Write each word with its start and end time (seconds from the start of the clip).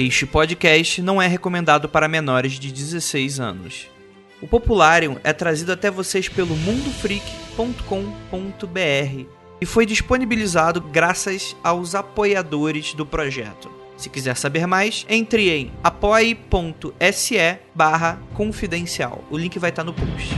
Este 0.00 0.24
podcast 0.24 1.02
não 1.02 1.20
é 1.20 1.26
recomendado 1.26 1.88
para 1.88 2.06
menores 2.06 2.52
de 2.52 2.70
16 2.70 3.40
anos. 3.40 3.88
O 4.40 4.46
Popularium 4.46 5.16
é 5.24 5.32
trazido 5.32 5.72
até 5.72 5.90
vocês 5.90 6.28
pelo 6.28 6.56
mundofreak.com.br 6.56 9.26
e 9.60 9.66
foi 9.66 9.84
disponibilizado 9.84 10.80
graças 10.80 11.56
aos 11.64 11.96
apoiadores 11.96 12.94
do 12.94 13.04
projeto. 13.04 13.68
Se 13.96 14.08
quiser 14.08 14.36
saber 14.36 14.68
mais, 14.68 15.04
entre 15.08 15.50
em 15.50 15.72
apoie.se 15.82 17.58
barra 17.74 18.20
confidencial. 18.34 19.24
O 19.28 19.36
link 19.36 19.58
vai 19.58 19.70
estar 19.70 19.82
no 19.82 19.92
post. 19.92 20.28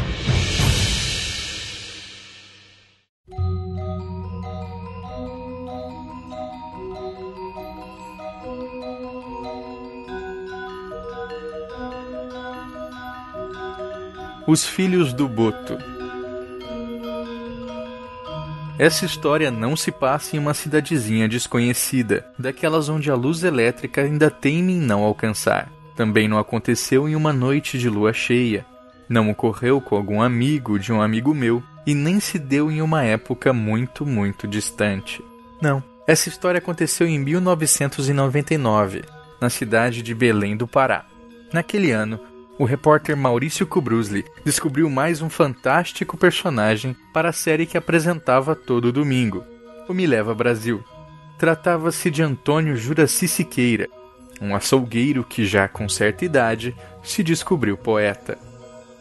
Os 14.53 14.67
Filhos 14.67 15.13
do 15.13 15.29
Boto. 15.29 15.79
Essa 18.77 19.05
história 19.05 19.49
não 19.49 19.77
se 19.77 19.93
passa 19.93 20.35
em 20.35 20.41
uma 20.41 20.55
cidadezinha 20.55 21.29
desconhecida, 21.29 22.27
daquelas 22.37 22.89
onde 22.89 23.13
a 23.13 23.15
luz 23.15 23.45
elétrica 23.45 24.01
ainda 24.01 24.29
teme 24.29 24.73
em 24.73 24.81
não 24.81 25.05
alcançar. 25.05 25.71
Também 25.95 26.27
não 26.27 26.37
aconteceu 26.37 27.09
em 27.09 27.15
uma 27.15 27.33
noite 27.33 27.79
de 27.79 27.89
lua 27.89 28.13
cheia. 28.13 28.67
Não 29.09 29.31
ocorreu 29.31 29.81
com 29.81 29.95
algum 29.95 30.21
amigo 30.21 30.81
de 30.81 30.93
um 30.93 31.01
amigo 31.01 31.33
meu 31.33 31.63
e 31.87 31.95
nem 31.95 32.19
se 32.19 32.37
deu 32.37 32.73
em 32.73 32.83
uma 32.83 33.05
época 33.05 33.53
muito, 33.53 34.05
muito 34.05 34.49
distante. 34.49 35.25
Não, 35.63 35.81
essa 36.09 36.29
história 36.29 36.59
aconteceu 36.59 37.07
em 37.07 37.21
1999, 37.21 39.05
na 39.41 39.49
cidade 39.49 40.03
de 40.03 40.13
Belém 40.13 40.57
do 40.57 40.67
Pará. 40.67 41.05
Naquele 41.53 41.93
ano, 41.93 42.19
o 42.61 42.65
repórter 42.67 43.17
Maurício 43.17 43.67
Kubrusli 43.67 44.23
descobriu 44.45 44.91
mais 44.91 45.23
um 45.23 45.31
fantástico 45.31 46.15
personagem 46.15 46.95
para 47.11 47.31
a 47.31 47.33
série 47.33 47.65
que 47.65 47.79
apresentava 47.79 48.55
todo 48.55 48.93
domingo, 48.93 49.43
o 49.89 49.95
Me 49.95 50.07
Leva 50.07 50.35
Brasil. 50.35 50.85
Tratava-se 51.39 52.11
de 52.11 52.23
Antônio 52.23 52.77
Juraci 52.77 53.27
Siqueira, 53.27 53.89
um 54.43 54.55
açougueiro 54.55 55.25
que 55.25 55.47
já 55.47 55.69
com 55.69 55.89
certa 55.89 56.27
idade 56.27 56.77
se 57.03 57.23
descobriu 57.23 57.79
poeta. 57.79 58.37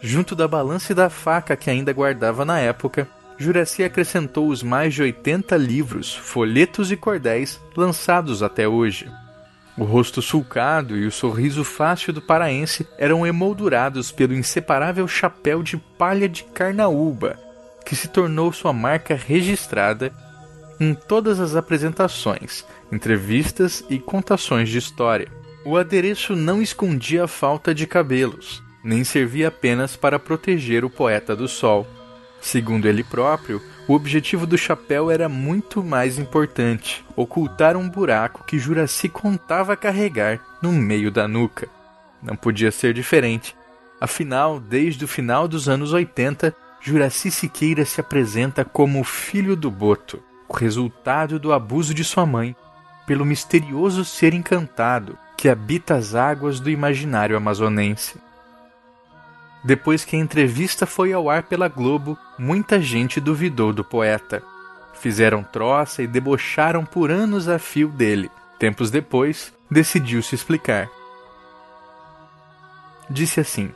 Junto 0.01 0.37
da 0.37 0.47
balança 0.47 0.93
e 0.93 0.95
da 0.95 1.09
faca 1.09 1.57
que 1.57 1.69
ainda 1.69 1.91
guardava 1.91 2.45
na 2.45 2.59
época, 2.59 3.09
Juraci 3.37 3.83
acrescentou 3.83 4.47
os 4.47 4.63
mais 4.63 4.93
de 4.93 5.01
80 5.01 5.57
livros, 5.57 6.15
folhetos 6.15 6.93
e 6.93 6.95
cordéis 6.95 7.59
lançados 7.75 8.41
até 8.41 8.65
hoje. 8.65 9.11
O 9.79 9.85
rosto 9.85 10.21
sulcado 10.21 10.97
e 10.97 11.07
o 11.07 11.11
sorriso 11.11 11.63
fácil 11.63 12.11
do 12.11 12.21
paraense 12.21 12.85
eram 12.97 13.25
emoldurados 13.25 14.11
pelo 14.11 14.33
inseparável 14.33 15.07
chapéu 15.07 15.63
de 15.63 15.77
palha 15.77 16.27
de 16.27 16.43
carnaúba, 16.43 17.39
que 17.85 17.95
se 17.95 18.09
tornou 18.09 18.51
sua 18.51 18.73
marca 18.73 19.15
registrada 19.15 20.11
em 20.81 20.93
todas 20.93 21.39
as 21.39 21.55
apresentações, 21.55 22.65
entrevistas 22.91 23.81
e 23.89 23.97
contações 23.97 24.67
de 24.67 24.77
história. 24.77 25.31
O 25.63 25.77
adereço 25.77 26.35
não 26.35 26.61
escondia 26.61 27.23
a 27.23 27.27
falta 27.27 27.73
de 27.73 27.87
cabelos, 27.87 28.61
nem 28.83 29.05
servia 29.05 29.47
apenas 29.47 29.95
para 29.95 30.19
proteger 30.19 30.83
o 30.83 30.89
poeta 30.89 31.33
do 31.37 31.47
sol. 31.47 31.87
Segundo 32.41 32.85
ele 32.85 33.03
próprio, 33.03 33.61
o 33.89 33.93
objetivo 33.95 34.45
do 34.45 34.55
chapéu 34.55 35.09
era 35.09 35.27
muito 35.27 35.83
mais 35.83 36.19
importante: 36.19 37.03
ocultar 37.15 37.75
um 37.75 37.89
buraco 37.89 38.43
que 38.43 38.59
Juraci 38.59 39.09
contava 39.09 39.75
carregar 39.75 40.39
no 40.61 40.71
meio 40.71 41.09
da 41.09 41.27
nuca. 41.27 41.67
Não 42.21 42.35
podia 42.35 42.71
ser 42.71 42.93
diferente. 42.93 43.55
Afinal, 43.99 44.59
desde 44.59 45.03
o 45.03 45.07
final 45.07 45.47
dos 45.47 45.67
anos 45.67 45.91
80, 45.91 46.55
Juraci 46.79 47.31
Siqueira 47.31 47.83
se 47.83 47.99
apresenta 47.99 48.63
como 48.63 49.01
o 49.01 49.03
filho 49.03 49.55
do 49.55 49.71
Boto, 49.71 50.21
o 50.47 50.53
resultado 50.53 51.39
do 51.39 51.51
abuso 51.51 51.91
de 51.91 52.03
sua 52.03 52.27
mãe, 52.27 52.55
pelo 53.07 53.25
misterioso 53.25 54.05
ser 54.05 54.35
encantado 54.35 55.17
que 55.35 55.49
habita 55.49 55.95
as 55.95 56.13
águas 56.13 56.59
do 56.59 56.69
imaginário 56.69 57.35
amazonense. 57.35 58.19
Depois 59.63 60.05
que 60.05 60.15
a 60.15 60.19
entrevista 60.19 60.85
foi 60.85 61.11
ao 61.11 61.29
ar 61.29 61.43
pela 61.43 61.67
Globo, 61.67 62.17
muita 62.37 62.81
gente 62.81 63.19
duvidou 63.19 63.73
do 63.73 63.83
poeta. 63.83 64.41
Fizeram 64.93 65.43
troça 65.43 66.01
e 66.01 66.07
debocharam 66.07 66.85
por 66.85 67.11
anos 67.11 67.47
a 67.49 67.59
fio 67.59 67.89
dele. 67.89 68.31
Tempos 68.57 68.89
depois, 68.89 69.53
decidiu 69.69 70.21
se 70.21 70.35
explicar. 70.35 70.89
Disse 73.09 73.39
assim: 73.39 73.71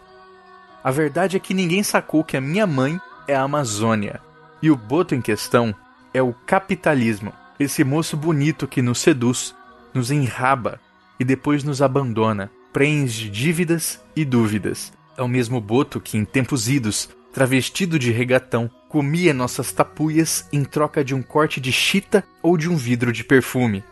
A 0.84 0.90
verdade 0.90 1.36
é 1.36 1.40
que 1.40 1.54
ninguém 1.54 1.84
sacou 1.84 2.24
que 2.24 2.38
a 2.38 2.42
minha 2.42 2.66
mãe 2.66 3.00
é 3.28 3.36
a 3.36 3.42
Amazônia. 3.42 4.22
E 4.62 4.72
o 4.72 4.78
boto 4.78 5.14
em 5.14 5.22
questão 5.22 5.76
é 6.14 6.22
o 6.22 6.34
capitalismo. 6.46 7.34
Esse 7.60 7.84
moço 7.84 8.16
bonito 8.16 8.68
que 8.68 8.82
nos 8.82 9.00
seduz, 9.00 9.54
nos 9.94 10.12
enraba 10.12 10.80
e 11.20 11.26
depois 11.26 11.64
nos 11.64 11.82
abandona, 11.82 12.50
preenche 12.72 13.30
dívidas 13.30 14.02
e 14.16 14.26
dúvidas 14.26 14.92
é 15.18 15.22
o 15.22 15.28
mesmo 15.28 15.60
boto 15.62 16.00
que, 16.00 16.18
em 16.18 16.26
tempos 16.26 16.70
idos, 16.70 17.10
travestido 17.34 17.98
de 17.98 18.12
regatão, 18.12 18.70
comia 18.88 19.34
nossas 19.34 19.72
tapuias 19.72 20.48
em 20.52 20.64
troca 20.64 21.04
de 21.04 21.16
um 21.16 21.22
corte 21.22 21.60
de 21.60 21.72
chita 21.72 22.24
ou 22.42 22.58
de 22.58 22.70
um 22.70 22.76
vidro 22.76 23.12
de 23.12 23.24
perfume. 23.24 23.84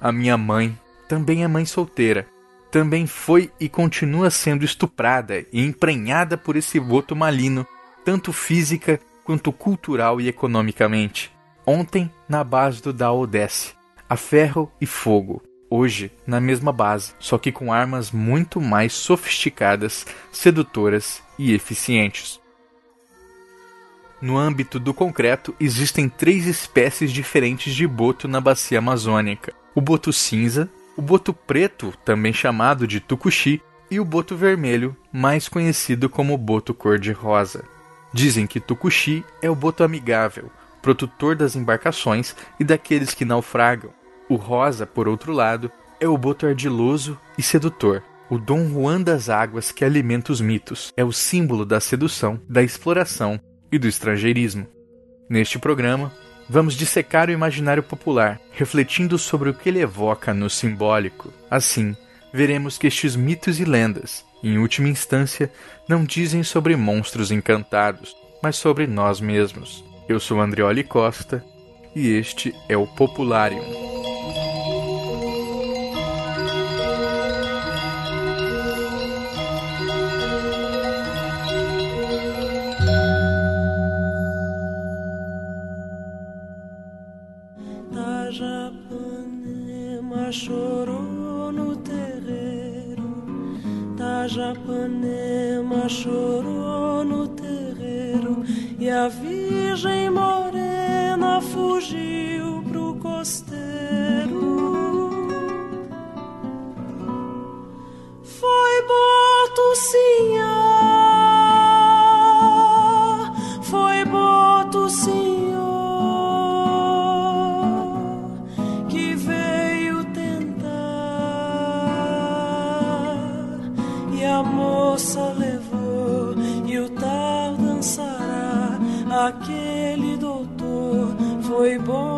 A 0.00 0.12
minha 0.12 0.36
mãe 0.36 0.78
também 1.08 1.42
é 1.42 1.48
mãe 1.48 1.64
solteira. 1.64 2.26
Também 2.70 3.06
foi 3.06 3.50
e 3.58 3.68
continua 3.68 4.28
sendo 4.28 4.64
estuprada 4.64 5.46
e 5.52 5.64
emprenhada 5.64 6.36
por 6.36 6.56
esse 6.56 6.78
boto 6.78 7.16
malino, 7.16 7.66
tanto 8.04 8.32
física 8.32 9.00
quanto 9.24 9.50
cultural 9.50 10.20
e 10.20 10.28
economicamente. 10.28 11.32
Ontem, 11.64 12.12
na 12.28 12.44
base 12.44 12.82
do 12.82 12.92
da 12.92 13.12
Odesse, 13.12 13.74
a 14.08 14.16
ferro 14.16 14.70
e 14.80 14.86
fogo, 14.86 15.42
hoje 15.70 16.10
na 16.26 16.40
mesma 16.40 16.72
base, 16.72 17.14
só 17.18 17.38
que 17.38 17.52
com 17.52 17.72
armas 17.72 18.10
muito 18.10 18.60
mais 18.60 18.92
sofisticadas, 18.92 20.06
sedutoras 20.32 21.22
e 21.38 21.52
eficientes. 21.52 22.40
No 24.20 24.38
âmbito 24.38 24.80
do 24.80 24.94
concreto, 24.94 25.54
existem 25.60 26.08
três 26.08 26.46
espécies 26.46 27.12
diferentes 27.12 27.74
de 27.74 27.86
boto 27.86 28.26
na 28.26 28.40
bacia 28.40 28.78
amazônica: 28.78 29.52
o 29.74 29.80
boto 29.80 30.12
cinza, 30.12 30.70
o 30.96 31.02
boto 31.02 31.34
preto, 31.34 31.92
também 32.04 32.32
chamado 32.32 32.86
de 32.86 32.98
tucuxi, 32.98 33.60
e 33.90 34.00
o 34.00 34.04
boto 34.04 34.34
vermelho, 34.34 34.96
mais 35.12 35.48
conhecido 35.48 36.08
como 36.08 36.36
boto 36.36 36.74
cor-de-rosa. 36.74 37.64
Dizem 38.12 38.46
que 38.46 38.58
tucuxi 38.58 39.24
é 39.42 39.50
o 39.50 39.54
boto 39.54 39.84
amigável, 39.84 40.50
protetor 40.80 41.36
das 41.36 41.54
embarcações 41.54 42.34
e 42.58 42.64
daqueles 42.64 43.12
que 43.12 43.24
naufragam, 43.24 43.90
o 44.28 44.36
rosa, 44.36 44.86
por 44.86 45.08
outro 45.08 45.32
lado, 45.32 45.70
é 46.00 46.08
o 46.08 46.18
boto 46.18 46.46
ardiloso 46.46 47.18
e 47.38 47.42
sedutor. 47.42 48.02
O 48.28 48.38
Dom 48.38 48.68
Juan 48.68 49.00
das 49.00 49.28
águas 49.28 49.70
que 49.70 49.84
alimenta 49.84 50.32
os 50.32 50.40
mitos 50.40 50.92
é 50.96 51.04
o 51.04 51.12
símbolo 51.12 51.64
da 51.64 51.78
sedução, 51.78 52.40
da 52.48 52.62
exploração 52.62 53.40
e 53.70 53.78
do 53.78 53.86
estrangeirismo. 53.86 54.66
Neste 55.28 55.58
programa, 55.58 56.12
vamos 56.48 56.74
dissecar 56.74 57.28
o 57.28 57.32
imaginário 57.32 57.82
popular, 57.82 58.40
refletindo 58.50 59.16
sobre 59.16 59.50
o 59.50 59.54
que 59.54 59.68
ele 59.68 59.80
evoca 59.80 60.34
no 60.34 60.50
simbólico. 60.50 61.32
Assim, 61.50 61.96
veremos 62.32 62.76
que 62.76 62.88
estes 62.88 63.14
mitos 63.14 63.60
e 63.60 63.64
lendas, 63.64 64.24
em 64.42 64.58
última 64.58 64.88
instância, 64.88 65.50
não 65.88 66.04
dizem 66.04 66.42
sobre 66.42 66.76
monstros 66.76 67.30
encantados, 67.30 68.16
mas 68.42 68.56
sobre 68.56 68.86
nós 68.86 69.20
mesmos. 69.20 69.84
Eu 70.08 70.20
sou 70.20 70.40
Andreoli 70.40 70.84
Costa 70.84 71.44
e 71.94 72.08
este 72.08 72.54
é 72.68 72.76
o 72.76 72.86
Popularium. 72.86 73.95
Chorou 90.32 91.50
no 91.50 91.76
terreiro, 91.76 93.02
da 93.96 94.28
Japanema 94.28 95.88
chorou 95.88 97.02
no 97.04 97.28
terreiro, 97.28 98.44
e 98.78 98.90
a 98.90 99.08
Virgem 99.08 100.10
Morena 100.10 101.40
fugiu 101.40 102.62
pro 102.70 102.96
costeiro. 102.96 103.56
Foi 108.22 108.82
boto. 108.82 109.26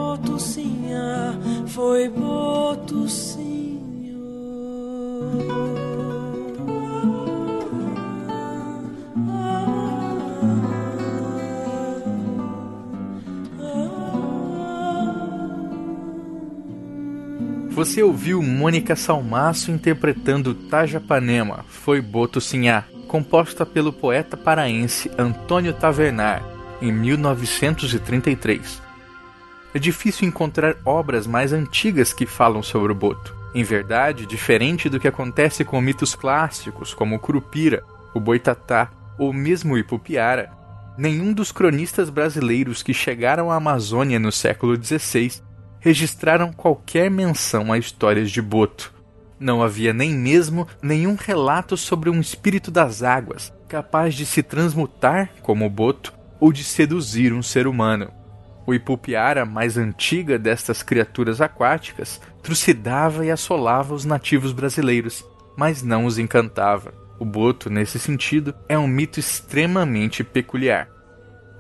Boto 0.09 0.39
sinha, 0.41 1.39
foi 1.67 2.09
boto 2.09 3.07
sinho. 3.09 3.69
Você 17.71 18.03
ouviu 18.03 18.43
Mônica 18.43 18.97
Salmaço 18.97 19.71
interpretando 19.71 20.55
Tajapanema, 20.55 21.65
Foi 21.69 22.01
Boto 22.01 22.41
Sinhá, 22.41 22.85
composta 23.07 23.65
pelo 23.65 23.93
poeta 23.93 24.37
paraense 24.37 25.11
Antônio 25.17 25.73
Tavernar, 25.75 26.43
em 26.83 26.91
1933. 26.91 28.88
É 29.75 29.79
difícil 29.79 30.27
encontrar 30.27 30.77
obras 30.85 31.27
mais 31.27 31.53
antigas 31.53 32.13
que 32.13 32.27
falam 32.27 32.63
sobre 32.63 32.93
o 32.93 32.95
boto. 32.95 33.37
Em 33.55 33.63
verdade, 33.63 34.27
diferente 34.27 34.89
do 34.89 35.01
que 35.01 35.09
acontece 35.09 35.65
com 35.65 35.81
mitos 35.81 36.15
clássicos 36.15 36.95
como 36.95 37.17
o 37.17 37.19
Curupira, 37.19 37.83
o 38.15 38.21
Boitatá 38.21 38.91
ou 39.19 39.33
mesmo 39.33 39.75
o 39.75 39.79
Ipupiara, 39.79 40.51
nenhum 40.97 41.33
dos 41.33 41.53
cronistas 41.53 42.11
brasileiros 42.11 42.83
que 42.83 42.95
chegaram 42.95 43.51
à 43.51 43.57
Amazônia 43.57 44.19
no 44.19 44.33
século 44.33 44.77
XVI 44.83 45.43
registraram 45.81 46.53
qualquer 46.53 47.11
menção 47.11 47.73
a 47.73 47.79
histórias 47.79 48.31
de 48.31 48.43
Boto. 48.43 48.93
Não 49.39 49.63
havia 49.63 49.93
nem 49.93 50.13
mesmo 50.13 50.67
nenhum 50.83 51.15
relato 51.15 51.77
sobre 51.77 52.11
um 52.11 52.21
espírito 52.21 52.71
das 52.71 53.03
águas 53.03 53.53
capaz 53.69 54.15
de 54.15 54.25
se 54.25 54.43
transmutar 54.43 55.31
como 55.43 55.69
Boto 55.69 56.13
ou 56.41 56.53
de 56.53 56.65
seduzir 56.65 57.33
um 57.33 57.43
ser 57.43 57.67
humano. 57.67 58.18
O 58.69 58.75
Ipupiara, 58.75 59.47
mais 59.47 59.79
antiga 59.79 60.39
destas 60.39 60.83
criaturas 60.83 61.41
aquáticas, 61.41 62.21
trucidava 62.43 63.25
e 63.25 63.31
assolava 63.31 63.95
os 63.95 64.05
nativos 64.05 64.53
brasileiros, 64.53 65.25
mas 65.57 65.83
não 65.83 66.05
os 66.05 66.19
encantava. 66.19 66.93
O 67.19 67.25
Boto, 67.25 67.71
nesse 67.71 67.99
sentido, 67.99 68.55
é 68.69 68.79
um 68.79 68.87
mito 68.87 69.19
extremamente 69.19 70.23
peculiar. 70.23 70.87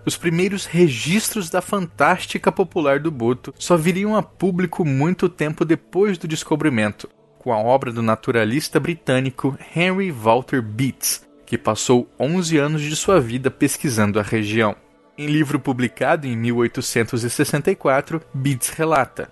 Os 0.05 0.19
primeiros 0.19 0.67
registros 0.67 1.49
da 1.49 1.63
fantástica 1.63 2.53
popular 2.53 3.01
do 3.01 3.11
Boto 3.11 3.55
só 3.59 3.75
viriam 3.75 4.15
a 4.15 4.23
público 4.23 4.85
muito 4.85 5.31
tempo 5.31 5.65
depois 5.65 6.19
do 6.19 6.29
descobrimento, 6.29 7.09
com 7.39 7.55
a 7.55 7.59
obra 7.59 7.91
do 7.91 8.03
naturalista 8.03 8.79
britânico 8.79 9.57
Henry 9.75 10.11
Walter 10.11 10.61
Beats, 10.61 11.27
que 11.47 11.57
passou 11.57 12.07
11 12.21 12.59
anos 12.59 12.83
de 12.83 12.95
sua 12.95 13.19
vida 13.19 13.51
pesquisando 13.51 14.21
a 14.21 14.23
região. 14.23 14.77
Em 15.19 15.27
livro 15.27 15.59
publicado 15.59 16.29
em 16.29 16.37
1864, 16.37 18.23
Beats 18.33 18.69
relata: 18.69 19.29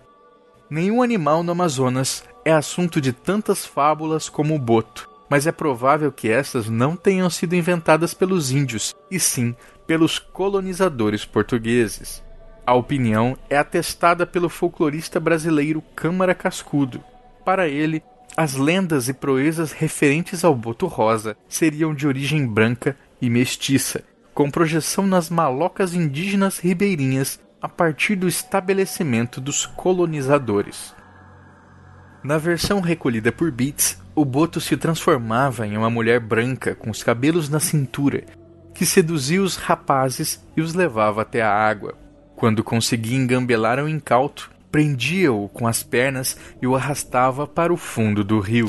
Nenhum 0.69 1.01
animal 1.01 1.45
no 1.45 1.53
Amazonas 1.53 2.25
é 2.45 2.53
assunto 2.53 3.01
de 3.01 3.13
tantas 3.13 3.65
fábulas 3.65 4.29
como 4.29 4.57
o 4.57 4.59
boto, 4.59 5.09
mas 5.31 5.47
é 5.47 5.53
provável 5.53 6.11
que 6.11 6.29
essas 6.29 6.69
não 6.69 6.97
tenham 6.97 7.31
sido 7.31 7.55
inventadas 7.55 8.13
pelos 8.13 8.51
índios, 8.51 8.97
e 9.09 9.21
sim 9.21 9.55
pelos 9.87 10.19
colonizadores 10.19 11.25
portugueses. 11.25 12.21
A 12.67 12.75
opinião 12.75 13.39
é 13.49 13.57
atestada 13.57 14.27
pelo 14.27 14.49
folclorista 14.49 15.21
brasileiro 15.21 15.81
Câmara 15.95 16.35
Cascudo. 16.35 17.01
Para 17.45 17.69
ele, 17.69 18.03
as 18.37 18.57
lendas 18.57 19.09
e 19.09 19.15
proezas 19.15 19.71
referentes 19.71 20.45
ao 20.45 20.53
boto 20.53 20.89
rosa 20.89 21.37
seriam 21.49 21.95
de 21.95 22.09
origem 22.09 22.45
branca 22.45 22.97
e 23.23 23.31
mestiça, 23.31 24.03
com 24.37 24.51
projeção 24.51 25.07
nas 25.07 25.31
malocas 25.31 25.95
indígenas 25.95 26.59
ribeirinhas 26.59 27.41
a 27.61 27.71
partir 27.71 28.17
do 28.17 28.29
estabelecimento 28.29 29.41
dos 29.41 29.65
colonizadores. 29.65 30.95
Na 32.23 32.37
versão 32.37 32.83
recolhida 32.83 33.33
por 33.33 33.51
Beats, 33.51 33.99
o 34.15 34.27
boto 34.27 34.61
se 34.61 34.77
transformava 34.77 35.67
em 35.67 35.75
uma 35.75 35.89
mulher 35.89 36.21
branca 36.21 36.75
com 36.75 36.91
os 36.91 37.03
cabelos 37.03 37.49
na 37.49 37.59
cintura 37.59 38.25
que 38.75 38.85
seduzia 38.85 39.43
os 39.43 39.57
rapazes 39.57 40.45
e 40.55 40.61
os 40.61 40.75
levava 40.75 41.23
até 41.23 41.41
a 41.41 41.51
água. 41.51 41.95
Quando 42.37 42.63
conseguia 42.63 43.17
engambelar 43.17 43.83
o 43.83 43.89
incauto, 43.89 44.51
prendia-o 44.71 45.49
com 45.49 45.67
as 45.67 45.83
pernas 45.83 46.37
e 46.61 46.67
o 46.67 46.77
arrastava 46.77 47.47
para 47.47 47.73
o 47.73 47.77
fundo 47.79 48.23
do 48.23 48.39
rio. 48.39 48.69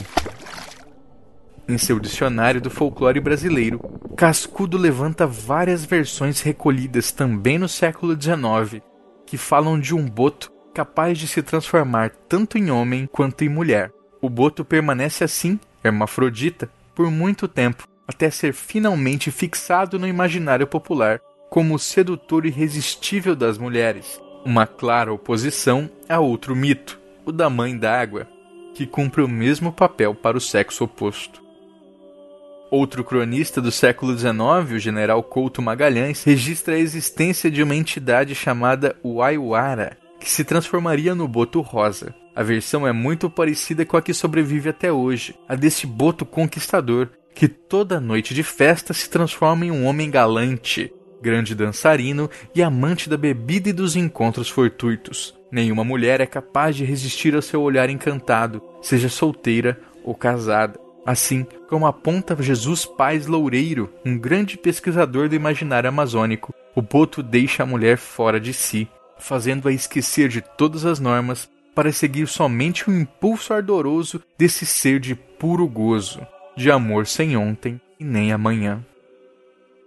Em 1.70 1.78
seu 1.78 2.00
dicionário 2.00 2.62
do 2.62 2.70
folclore 2.70 3.20
brasileiro, 3.20 3.82
Cascudo 4.16 4.78
levanta 4.78 5.28
várias 5.28 5.84
versões 5.84 6.40
recolhidas 6.40 7.12
também 7.12 7.58
no 7.58 7.68
século 7.68 8.14
XIX, 8.14 8.82
que 9.26 9.38
falam 9.38 9.78
de 9.78 9.94
um 9.94 10.06
boto 10.06 10.50
capaz 10.74 11.18
de 11.18 11.28
se 11.28 11.44
transformar 11.44 12.12
tanto 12.30 12.58
em 12.58 12.72
homem 12.72 13.06
quanto 13.12 13.44
em 13.44 13.50
mulher. 13.50 13.92
O 14.22 14.30
boto 14.30 14.64
permanece 14.64 15.26
assim, 15.26 15.60
hermafrodita, 15.84 16.70
por 16.96 17.12
muito 17.12 17.50
tempo, 17.50 17.86
até 18.08 18.30
ser 18.30 18.54
finalmente 18.54 19.30
fixado 19.30 20.00
no 20.00 20.08
imaginário 20.08 20.66
popular 20.66 21.20
como 21.50 21.76
o 21.76 21.80
sedutor 21.80 22.46
irresistível 22.46 23.36
das 23.36 23.58
mulheres, 23.58 24.22
uma 24.46 24.66
clara 24.66 25.12
oposição 25.12 25.90
a 26.08 26.18
outro 26.18 26.56
mito, 26.56 26.98
o 27.26 27.32
da 27.32 27.50
mãe 27.50 27.78
d'água, 27.78 28.26
que 28.74 28.88
cumpre 28.88 29.22
o 29.22 29.28
mesmo 29.28 29.74
papel 29.74 30.16
para 30.16 30.38
o 30.38 30.42
sexo 30.42 30.86
oposto. 30.86 31.47
Outro 32.70 33.02
cronista 33.02 33.62
do 33.62 33.72
século 33.72 34.18
XIX, 34.18 34.36
o 34.74 34.80
general 34.80 35.24
Couto 35.24 35.62
Magalhães, 35.62 36.24
registra 36.24 36.76
a 36.76 36.80
existência 36.80 37.50
de 37.50 37.64
uma 37.64 37.76
entidade 37.76 38.36
chamada 38.36 38.94
Waiwara, 39.04 39.98
que 40.20 40.30
se 40.30 40.44
transformaria 40.44 41.16
no 41.16 41.30
boto 41.30 41.62
rosa. 41.62 42.14
A 42.36 42.44
versão 42.44 42.86
é 42.86 42.92
muito 42.92 43.30
parecida 43.30 43.86
com 43.86 43.96
a 43.96 44.02
que 44.02 44.14
sobrevive 44.14 44.70
até 44.70 44.92
hoje, 44.92 45.34
a 45.48 45.56
desse 45.56 45.88
boto 45.88 46.26
conquistador 46.26 47.10
que 47.34 47.48
toda 47.48 48.02
noite 48.02 48.34
de 48.34 48.44
festa 48.44 48.94
se 48.94 49.10
transforma 49.10 49.66
em 49.66 49.72
um 49.72 49.86
homem 49.86 50.12
galante, 50.12 50.92
grande 51.22 51.56
dançarino 51.56 52.30
e 52.54 52.62
amante 52.62 53.10
da 53.10 53.16
bebida 53.16 53.70
e 53.70 53.74
dos 53.74 53.96
encontros 53.96 54.50
fortuitos. 54.50 55.34
Nenhuma 55.50 55.86
mulher 55.86 56.20
é 56.20 56.26
capaz 56.26 56.76
de 56.76 56.84
resistir 56.84 57.34
ao 57.34 57.42
seu 57.42 57.62
olhar 57.62 57.90
encantado, 57.90 58.62
seja 58.82 59.08
solteira 59.08 59.80
ou 60.04 60.14
casada. 60.14 60.87
Assim 61.08 61.48
como 61.70 61.88
aponta 61.88 62.36
Jesus 62.44 62.84
Paz 62.84 63.28
Loureiro, 63.28 63.90
um 64.06 64.20
grande 64.20 64.58
pesquisador 64.58 65.30
do 65.30 65.36
imaginário 65.36 65.88
amazônico, 65.88 66.54
o 66.76 66.82
boto 66.82 67.24
deixa 67.24 67.64
a 67.64 67.66
mulher 67.66 67.98
fora 67.98 68.42
de 68.42 68.54
si, 68.54 68.90
fazendo-a 69.18 69.72
esquecer 69.72 70.28
de 70.28 70.42
todas 70.42 70.86
as 70.86 71.00
normas 71.00 71.50
para 71.74 71.94
seguir 71.94 72.28
somente 72.28 72.90
o 72.90 72.94
impulso 72.94 73.54
ardoroso 73.54 74.22
desse 74.38 74.66
ser 74.66 75.00
de 75.00 75.16
puro 75.16 75.66
gozo 75.66 76.28
de 76.58 76.70
amor 76.70 77.08
sem 77.08 77.38
ontem 77.38 77.80
e 77.98 78.04
nem 78.04 78.34
amanhã. 78.34 78.86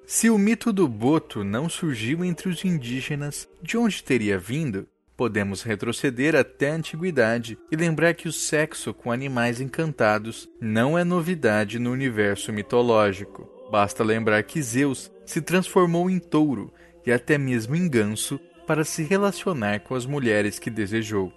Se 0.06 0.30
o 0.30 0.38
mito 0.38 0.72
do 0.72 0.88
boto 0.88 1.44
não 1.44 1.68
surgiu 1.68 2.24
entre 2.24 2.48
os 2.48 2.64
indígenas, 2.64 3.46
de 3.62 3.76
onde 3.76 4.02
teria 4.02 4.38
vindo? 4.38 4.86
Podemos 5.20 5.60
retroceder 5.60 6.34
até 6.34 6.70
a 6.70 6.76
antiguidade 6.76 7.58
e 7.70 7.76
lembrar 7.76 8.14
que 8.14 8.26
o 8.26 8.32
sexo 8.32 8.94
com 8.94 9.12
animais 9.12 9.60
encantados 9.60 10.48
não 10.58 10.98
é 10.98 11.04
novidade 11.04 11.78
no 11.78 11.92
universo 11.92 12.50
mitológico. 12.54 13.46
Basta 13.70 14.02
lembrar 14.02 14.42
que 14.44 14.62
Zeus 14.62 15.12
se 15.26 15.42
transformou 15.42 16.08
em 16.08 16.18
touro 16.18 16.72
e 17.04 17.12
até 17.12 17.36
mesmo 17.36 17.76
em 17.76 17.86
ganso 17.86 18.40
para 18.66 18.82
se 18.82 19.02
relacionar 19.02 19.80
com 19.80 19.94
as 19.94 20.06
mulheres 20.06 20.58
que 20.58 20.70
desejou. 20.70 21.30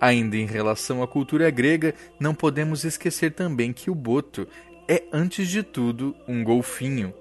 Ainda 0.00 0.36
em 0.36 0.44
relação 0.46 1.00
à 1.00 1.06
cultura 1.06 1.48
grega, 1.50 1.94
não 2.18 2.34
podemos 2.34 2.82
esquecer 2.82 3.30
também 3.30 3.72
que 3.72 3.92
o 3.92 3.94
boto 3.94 4.48
é, 4.88 5.04
antes 5.12 5.46
de 5.48 5.62
tudo, 5.62 6.16
um 6.26 6.42
golfinho. 6.42 7.14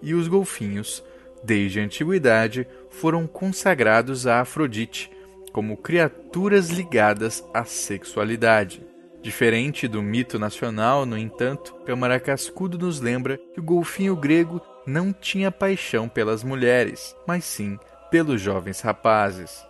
E 0.00 0.14
os 0.14 0.28
golfinhos, 0.28 1.02
desde 1.42 1.80
a 1.80 1.82
antiguidade, 1.82 2.64
foram 2.90 3.26
consagrados 3.26 4.24
a 4.24 4.40
Afrodite 4.40 5.10
como 5.52 5.76
criaturas 5.76 6.70
ligadas 6.70 7.44
à 7.52 7.64
sexualidade. 7.64 8.84
Diferente 9.22 9.86
do 9.86 10.02
mito 10.02 10.38
nacional, 10.38 11.06
no 11.06 11.16
entanto, 11.16 11.74
Câmara 11.86 12.18
Cascudo 12.18 12.78
nos 12.78 13.00
lembra 13.00 13.38
que 13.52 13.60
o 13.60 13.62
golfinho 13.62 14.16
grego 14.16 14.60
não 14.86 15.12
tinha 15.12 15.52
paixão 15.52 16.08
pelas 16.08 16.42
mulheres, 16.42 17.14
mas 17.26 17.44
sim 17.44 17.78
pelos 18.10 18.40
jovens 18.40 18.80
rapazes 18.80 19.64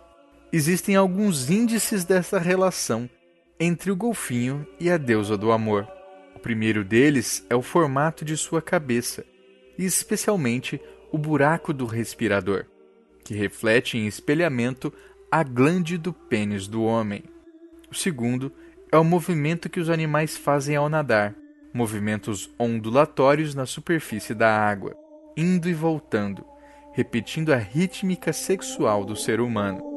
existem 0.53 0.95
alguns 0.95 1.49
índices 1.49 2.05
dessa 2.05 2.37
relação 2.37 3.09
entre 3.59 3.89
o 3.89 3.95
golfinho 3.95 4.67
e 4.79 4.87
a 4.87 4.97
deusa 4.97 5.35
do 5.35 5.51
amor. 5.51 5.87
O 6.35 6.39
primeiro 6.39 6.83
deles 6.83 7.43
é 7.49 7.55
o 7.55 7.61
formato 7.63 8.23
de 8.23 8.37
sua 8.37 8.61
cabeça, 8.61 9.25
e 9.79 9.83
especialmente 9.83 10.79
o 11.11 11.17
buraco 11.17 11.73
do 11.73 11.87
respirador, 11.87 12.65
que 13.23 13.33
reflete 13.33 13.97
em 13.97 14.05
espelhamento 14.05 14.93
a 15.35 15.41
glande 15.41 15.97
do 15.97 16.13
pênis 16.13 16.67
do 16.67 16.83
homem. 16.83 17.23
O 17.89 17.95
segundo 17.95 18.51
é 18.91 18.97
o 18.99 19.03
movimento 19.03 19.67
que 19.67 19.79
os 19.79 19.89
animais 19.89 20.37
fazem 20.37 20.75
ao 20.75 20.87
nadar, 20.87 21.33
movimentos 21.73 22.53
ondulatórios 22.59 23.55
na 23.55 23.65
superfície 23.65 24.35
da 24.35 24.55
água, 24.55 24.95
indo 25.35 25.67
e 25.67 25.73
voltando, 25.73 26.45
repetindo 26.93 27.51
a 27.51 27.57
rítmica 27.57 28.31
sexual 28.31 29.03
do 29.03 29.15
ser 29.15 29.41
humano. 29.41 29.92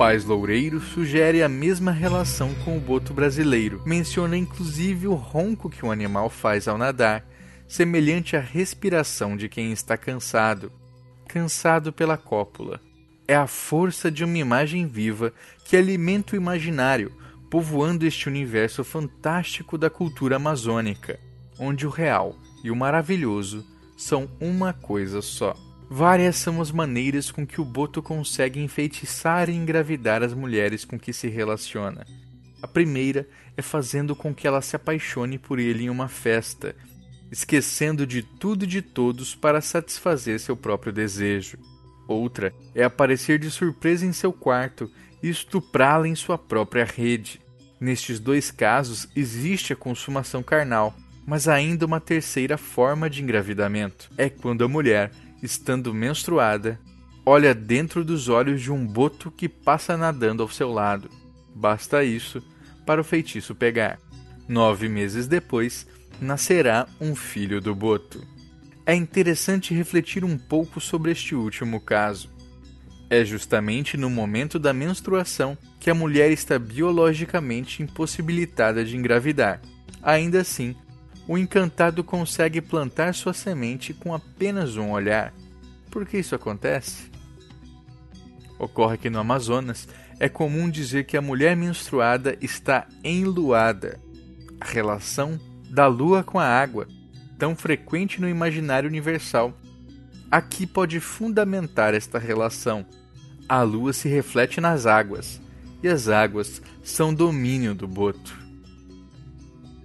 Paz 0.00 0.24
Loureiro 0.24 0.80
sugere 0.80 1.42
a 1.42 1.48
mesma 1.48 1.92
relação 1.92 2.54
com 2.64 2.74
o 2.74 2.80
boto 2.80 3.12
brasileiro. 3.12 3.82
Menciona 3.84 4.34
inclusive 4.34 5.06
o 5.06 5.12
ronco 5.12 5.68
que 5.68 5.84
o 5.84 5.90
animal 5.90 6.30
faz 6.30 6.66
ao 6.66 6.78
nadar, 6.78 7.22
semelhante 7.68 8.34
à 8.34 8.40
respiração 8.40 9.36
de 9.36 9.46
quem 9.46 9.72
está 9.72 9.98
cansado, 9.98 10.72
cansado 11.28 11.92
pela 11.92 12.16
cópula. 12.16 12.80
É 13.28 13.36
a 13.36 13.46
força 13.46 14.10
de 14.10 14.24
uma 14.24 14.38
imagem 14.38 14.86
viva 14.86 15.34
que 15.66 15.76
alimenta 15.76 16.32
o 16.32 16.36
imaginário, 16.38 17.12
povoando 17.50 18.06
este 18.06 18.26
universo 18.26 18.82
fantástico 18.82 19.76
da 19.76 19.90
cultura 19.90 20.36
amazônica, 20.36 21.20
onde 21.58 21.86
o 21.86 21.90
real 21.90 22.34
e 22.64 22.70
o 22.70 22.74
maravilhoso 22.74 23.66
são 23.98 24.30
uma 24.40 24.72
coisa 24.72 25.20
só. 25.20 25.54
Várias 25.92 26.36
são 26.36 26.60
as 26.60 26.70
maneiras 26.70 27.32
com 27.32 27.44
que 27.44 27.60
o 27.60 27.64
Boto 27.64 28.00
consegue 28.00 28.62
enfeitiçar 28.62 29.50
e 29.50 29.56
engravidar 29.56 30.22
as 30.22 30.32
mulheres 30.32 30.84
com 30.84 30.96
que 30.96 31.12
se 31.12 31.26
relaciona. 31.26 32.06
A 32.62 32.68
primeira 32.68 33.28
é 33.56 33.60
fazendo 33.60 34.14
com 34.14 34.32
que 34.32 34.46
ela 34.46 34.62
se 34.62 34.76
apaixone 34.76 35.36
por 35.36 35.58
ele 35.58 35.84
em 35.84 35.90
uma 35.90 36.06
festa, 36.06 36.76
esquecendo 37.28 38.06
de 38.06 38.22
tudo 38.22 38.62
e 38.62 38.68
de 38.68 38.80
todos 38.80 39.34
para 39.34 39.60
satisfazer 39.60 40.38
seu 40.38 40.56
próprio 40.56 40.92
desejo. 40.92 41.58
Outra 42.06 42.54
é 42.72 42.84
aparecer 42.84 43.40
de 43.40 43.50
surpresa 43.50 44.06
em 44.06 44.12
seu 44.12 44.32
quarto 44.32 44.88
e 45.20 45.28
estuprá-la 45.28 46.06
em 46.06 46.14
sua 46.14 46.38
própria 46.38 46.84
rede. 46.84 47.40
Nestes 47.80 48.20
dois 48.20 48.52
casos 48.52 49.08
existe 49.16 49.72
a 49.72 49.76
consumação 49.76 50.40
carnal, 50.40 50.94
mas 51.26 51.48
ainda 51.48 51.84
uma 51.84 52.00
terceira 52.00 52.56
forma 52.56 53.10
de 53.10 53.20
engravidamento 53.20 54.08
é 54.16 54.28
quando 54.28 54.62
a 54.62 54.68
mulher 54.68 55.10
estando 55.42 55.94
menstruada, 55.94 56.80
olha 57.24 57.54
dentro 57.54 58.04
dos 58.04 58.28
olhos 58.28 58.60
de 58.60 58.72
um 58.72 58.86
boto 58.86 59.30
que 59.30 59.48
passa 59.48 59.96
nadando 59.96 60.42
ao 60.42 60.48
seu 60.48 60.72
lado. 60.72 61.10
Basta 61.54 62.04
isso 62.04 62.42
para 62.86 63.00
o 63.00 63.04
feitiço 63.04 63.54
pegar. 63.54 63.98
Nove 64.48 64.88
meses 64.88 65.26
depois, 65.26 65.86
nascerá 66.20 66.86
um 67.00 67.14
filho 67.14 67.60
do 67.60 67.74
boto. 67.74 68.26
É 68.84 68.94
interessante 68.94 69.74
refletir 69.74 70.24
um 70.24 70.36
pouco 70.36 70.80
sobre 70.80 71.12
este 71.12 71.34
último 71.34 71.80
caso. 71.80 72.28
É 73.08 73.24
justamente 73.24 73.96
no 73.96 74.10
momento 74.10 74.58
da 74.58 74.72
menstruação 74.72 75.56
que 75.78 75.90
a 75.90 75.94
mulher 75.94 76.30
está 76.30 76.58
biologicamente 76.58 77.82
impossibilitada 77.82 78.84
de 78.84 78.96
engravidar. 78.96 79.60
Ainda 80.02 80.40
assim, 80.40 80.74
o 81.30 81.38
encantado 81.38 82.02
consegue 82.02 82.60
plantar 82.60 83.14
sua 83.14 83.32
semente 83.32 83.94
com 83.94 84.12
apenas 84.12 84.76
um 84.76 84.90
olhar. 84.90 85.32
Por 85.88 86.04
que 86.04 86.18
isso 86.18 86.34
acontece? 86.34 87.08
Ocorre 88.58 88.98
que 88.98 89.08
no 89.08 89.20
Amazonas 89.20 89.86
é 90.18 90.28
comum 90.28 90.68
dizer 90.68 91.04
que 91.04 91.16
a 91.16 91.22
mulher 91.22 91.54
menstruada 91.54 92.36
está 92.40 92.88
enluada. 93.04 94.00
A 94.60 94.64
relação 94.64 95.38
da 95.70 95.86
lua 95.86 96.24
com 96.24 96.36
a 96.36 96.44
água, 96.44 96.88
tão 97.38 97.54
frequente 97.54 98.20
no 98.20 98.28
imaginário 98.28 98.88
universal, 98.88 99.56
aqui 100.28 100.66
pode 100.66 100.98
fundamentar 100.98 101.94
esta 101.94 102.18
relação. 102.18 102.84
A 103.48 103.62
lua 103.62 103.92
se 103.92 104.08
reflete 104.08 104.60
nas 104.60 104.84
águas, 104.84 105.40
e 105.80 105.86
as 105.86 106.08
águas 106.08 106.60
são 106.82 107.14
domínio 107.14 107.72
do 107.72 107.86
boto. 107.86 108.49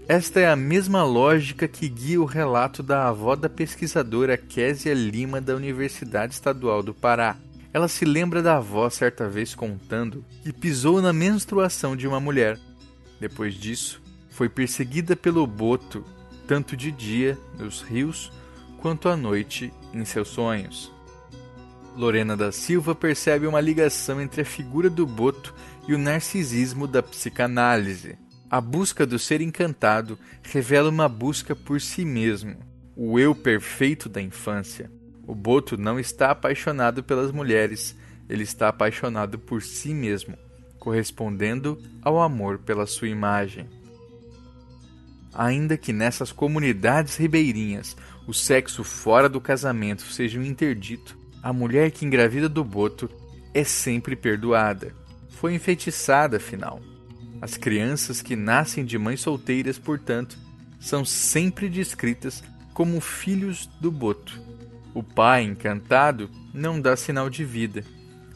Esta 0.07 0.39
é 0.39 0.47
a 0.47 0.55
mesma 0.55 1.03
lógica 1.03 1.67
que 1.67 1.89
guia 1.89 2.21
o 2.21 2.25
relato 2.25 2.83
da 2.83 3.07
avó 3.07 3.35
da 3.35 3.49
pesquisadora 3.49 4.37
Késia 4.37 4.93
Lima 4.93 5.41
da 5.41 5.55
Universidade 5.55 6.35
Estadual 6.35 6.83
do 6.83 6.93
Pará. 6.93 7.35
Ela 7.73 7.87
se 7.87 8.05
lembra 8.05 8.43
da 8.43 8.57
avó 8.57 8.87
certa 8.87 9.27
vez 9.27 9.55
contando 9.55 10.23
que 10.43 10.53
pisou 10.53 11.01
na 11.01 11.11
menstruação 11.11 11.95
de 11.95 12.07
uma 12.07 12.19
mulher. 12.19 12.59
Depois 13.19 13.55
disso, 13.55 13.99
foi 14.29 14.47
perseguida 14.47 15.15
pelo 15.15 15.47
boto, 15.47 16.05
tanto 16.47 16.77
de 16.77 16.91
dia 16.91 17.35
nos 17.57 17.81
rios 17.81 18.31
quanto 18.77 19.09
à 19.09 19.17
noite 19.17 19.73
em 19.91 20.05
seus 20.05 20.27
sonhos. 20.27 20.93
Lorena 21.97 22.37
da 22.37 22.51
Silva 22.51 22.93
percebe 22.93 23.47
uma 23.47 23.59
ligação 23.59 24.21
entre 24.21 24.41
a 24.41 24.45
figura 24.45 24.87
do 24.87 25.07
boto 25.07 25.51
e 25.87 25.95
o 25.95 25.97
narcisismo 25.97 26.85
da 26.85 27.01
psicanálise. 27.01 28.23
A 28.49 28.61
busca 28.61 29.05
do 29.05 29.17
ser 29.17 29.41
encantado 29.41 30.19
revela 30.43 30.89
uma 30.89 31.09
busca 31.09 31.55
por 31.55 31.81
si 31.81 32.05
mesmo, 32.05 32.55
o 32.95 33.19
eu 33.19 33.33
perfeito 33.33 34.07
da 34.07 34.21
infância. 34.21 34.91
O 35.27 35.33
Boto 35.33 35.75
não 35.75 35.99
está 35.99 36.29
apaixonado 36.29 37.03
pelas 37.03 37.31
mulheres, 37.31 37.95
ele 38.29 38.43
está 38.43 38.69
apaixonado 38.69 39.39
por 39.39 39.63
si 39.63 39.93
mesmo, 39.93 40.37
correspondendo 40.79 41.81
ao 42.03 42.21
amor 42.21 42.59
pela 42.59 42.85
sua 42.85 43.07
imagem. 43.07 43.67
Ainda 45.33 45.75
que 45.75 45.91
nessas 45.91 46.31
comunidades 46.31 47.17
ribeirinhas 47.17 47.97
o 48.27 48.33
sexo 48.33 48.83
fora 48.83 49.27
do 49.27 49.41
casamento 49.41 50.03
seja 50.03 50.39
um 50.39 50.43
interdito, 50.43 51.17
a 51.41 51.51
mulher 51.51 51.89
que 51.91 52.05
engravida 52.05 52.47
do 52.47 52.63
Boto 52.63 53.09
é 53.53 53.63
sempre 53.63 54.15
perdoada. 54.15 54.93
Foi 55.29 55.53
enfeitiçada, 55.53 56.37
afinal. 56.37 56.79
As 57.41 57.57
crianças 57.57 58.21
que 58.21 58.35
nascem 58.35 58.85
de 58.85 58.97
mães 58.97 59.21
solteiras, 59.21 59.77
portanto, 59.77 60.37
são 60.79 61.03
sempre 61.03 61.69
descritas 61.69 62.43
como 62.73 62.99
filhos 62.99 63.67
do 63.79 63.91
boto. 63.91 64.41
O 64.93 65.03
pai, 65.03 65.43
encantado, 65.43 66.29
não 66.53 66.79
dá 66.79 66.95
sinal 66.95 67.29
de 67.29 67.43
vida. 67.43 67.83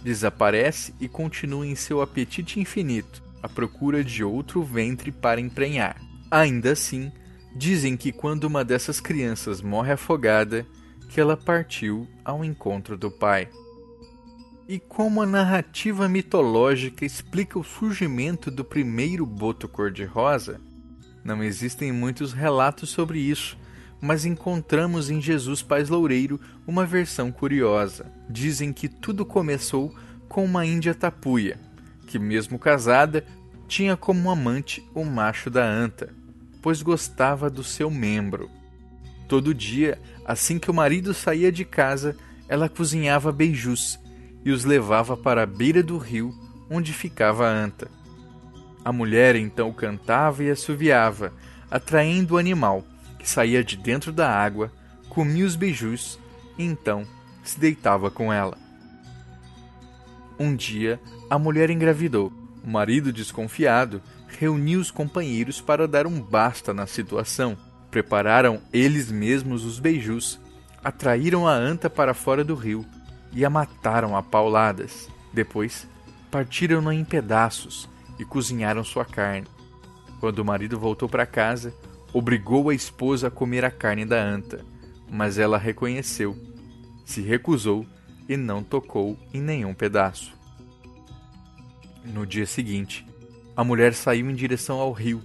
Desaparece 0.04 0.94
e 1.00 1.08
continua 1.08 1.66
em 1.66 1.76
seu 1.76 2.02
apetite 2.02 2.60
infinito, 2.60 3.24
à 3.42 3.48
procura 3.48 4.04
de 4.04 4.24
outro 4.24 4.64
ventre 4.64 5.12
para 5.12 5.42
emprenhar. 5.42 5.96
Ainda 6.30 6.72
assim, 6.72 7.12
dizem 7.56 7.98
que 7.98 8.12
quando 8.12 8.44
uma 8.46 8.64
dessas 8.64 9.00
crianças 9.00 9.62
morre 9.62 9.94
afogada, 9.94 10.66
que 11.10 11.20
ela 11.20 11.36
partiu 11.36 12.08
ao 12.24 12.46
encontro 12.46 12.98
do 12.98 13.10
pai 13.10 13.50
e 14.70 14.78
como 14.78 15.20
a 15.20 15.26
narrativa 15.26 16.08
mitológica 16.08 17.04
explica 17.04 17.58
o 17.58 17.64
surgimento 17.64 18.52
do 18.52 18.64
primeiro 18.64 19.26
boto 19.26 19.68
cor-de-rosa? 19.68 20.62
Não 21.24 21.44
existem 21.44 21.92
muitos 21.92 22.34
relatos 22.34 22.92
sobre 22.92 23.18
isso, 23.18 23.58
mas 24.00 24.26
encontramos 24.26 25.10
em 25.10 25.20
Jesus 25.20 25.64
Paz 25.64 25.90
Loureiro 25.90 26.40
uma 26.68 26.86
versão 26.86 27.32
curiosa. 27.32 28.12
Dizem 28.30 28.72
que 28.72 28.88
tudo 28.88 29.26
começou 29.26 29.92
com 30.28 30.46
uma 30.46 30.68
índia 30.68 30.94
tapuia, 30.94 31.60
que, 32.06 32.20
mesmo 32.20 32.60
casada, 32.60 33.26
tinha 33.68 33.98
como 33.98 34.30
amante 34.30 34.88
o 34.94 35.04
macho 35.04 35.50
da 35.50 35.68
anta, 35.68 36.14
pois 36.62 36.84
gostava 36.84 37.50
do 37.50 37.64
seu 37.64 37.90
membro. 37.90 38.48
Todo 39.28 39.52
dia, 39.52 40.00
assim 40.24 40.60
que 40.60 40.70
o 40.70 40.76
marido 40.76 41.12
saía 41.12 41.52
de 41.52 41.66
casa, 41.66 42.16
ela 42.48 42.70
cozinhava 42.70 43.32
beijus 43.32 43.98
e 44.44 44.52
os 44.52 44.64
levava 44.64 45.18
para 45.18 45.44
a 45.44 45.46
beira 45.46 45.84
do 45.84 45.98
rio 45.98 46.34
onde 46.70 46.94
ficava 46.94 47.48
a 47.48 47.52
anta. 47.52 47.90
A 48.84 48.92
mulher 48.92 49.36
então 49.36 49.74
cantava 49.74 50.44
e 50.44 50.50
assoviava, 50.50 51.34
atraindo 51.70 52.36
o 52.36 52.38
animal, 52.38 52.84
que 53.18 53.30
saía 53.30 53.64
de 53.64 53.76
dentro 53.76 54.12
da 54.12 54.30
água, 54.30 54.72
comia 55.10 55.46
os 55.46 55.56
beijus 55.56 56.20
e 56.58 56.64
então 56.64 57.06
se 57.44 57.60
deitava 57.60 58.10
com 58.10 58.32
ela. 58.32 58.58
Um 60.40 60.56
dia, 60.56 61.00
a 61.30 61.38
mulher 61.38 61.70
engravidou. 61.70 62.32
O 62.64 62.70
marido, 62.70 63.12
desconfiado, 63.12 64.02
reuniu 64.28 64.80
os 64.80 64.92
companheiros 64.92 65.60
para 65.60 65.88
dar 65.88 66.08
um 66.08 66.22
basta 66.22 66.74
na 66.74 66.88
situação. 66.88 67.58
Prepararam 67.92 68.62
eles 68.72 69.12
mesmos 69.12 69.66
os 69.66 69.80
beijus, 69.80 70.40
atraíram 70.84 71.48
a 71.48 71.54
anta 71.54 71.90
para 71.90 72.14
fora 72.14 72.44
do 72.44 72.56
rio 72.56 72.86
e 73.32 73.46
a 73.46 73.50
mataram 73.50 74.16
a 74.16 74.24
pauladas. 74.24 75.10
Depois, 75.32 75.88
partiram-na 76.32 76.94
em 76.94 77.06
pedaços 77.06 77.90
e 78.18 78.26
cozinharam 78.26 78.84
sua 78.84 79.06
carne. 79.06 79.48
Quando 80.20 80.40
o 80.40 80.46
marido 80.46 80.80
voltou 80.80 81.08
para 81.08 81.26
casa, 81.26 81.74
obrigou 82.14 82.70
a 82.70 82.76
esposa 82.76 83.28
a 83.28 83.32
comer 83.32 83.64
a 83.64 83.72
carne 83.72 84.06
da 84.06 84.22
anta, 84.22 84.66
mas 85.10 85.38
ela 85.38 85.58
reconheceu, 85.58 86.38
se 87.06 87.22
recusou 87.22 87.86
e 88.28 88.36
não 88.36 88.64
tocou 88.64 89.18
em 89.34 89.42
nenhum 89.42 89.74
pedaço. 89.74 90.38
No 92.04 92.26
dia 92.26 92.46
seguinte, 92.46 93.06
a 93.56 93.64
mulher 93.64 93.94
saiu 93.94 94.30
em 94.30 94.36
direção 94.36 94.80
ao 94.80 94.92
rio. 94.92 95.22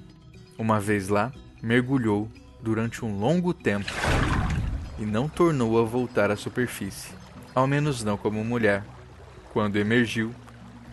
Uma 0.56 0.78
vez 0.78 1.08
lá, 1.08 1.32
mergulhou 1.62 2.30
durante 2.62 3.04
um 3.04 3.18
longo 3.18 3.52
tempo 3.52 3.90
e 4.98 5.04
não 5.04 5.28
tornou 5.28 5.78
a 5.78 5.84
voltar 5.84 6.30
à 6.30 6.36
superfície 6.36 7.23
ao 7.54 7.66
menos 7.66 8.02
não 8.02 8.16
como 8.16 8.44
mulher. 8.44 8.84
Quando 9.52 9.76
emergiu, 9.76 10.34